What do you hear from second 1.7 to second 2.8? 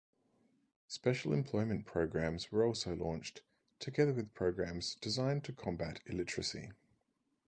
programmes were